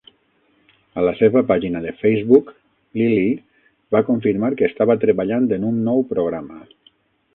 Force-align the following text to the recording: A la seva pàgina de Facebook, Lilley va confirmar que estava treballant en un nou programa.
A 1.01 1.03
la 1.07 1.11
seva 1.19 1.43
pàgina 1.51 1.81
de 1.83 1.91
Facebook, 1.99 2.49
Lilley 3.01 3.29
va 3.97 4.03
confirmar 4.11 4.53
que 4.63 4.71
estava 4.73 4.97
treballant 5.05 5.49
en 5.59 5.69
un 5.75 5.79
nou 5.91 6.03
programa. 6.15 6.61